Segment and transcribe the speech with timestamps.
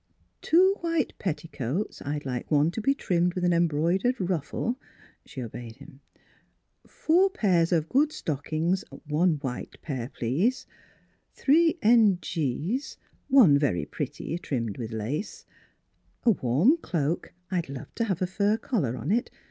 [0.51, 4.79] "Two white petticoats— I'd like one to be trimmed with an embroidered ruffle
[5.27, 5.99] (she obeyed him).
[6.87, 10.65] Four pairs of good stock ings— one pair white, please.
[11.33, 12.19] Three M2SS Philura's Wedding Gown n.
[12.19, 15.45] g.s— One very pretty, trimmed with lace.
[16.23, 19.29] A warm cloak— I'd love to have a fur collar on it.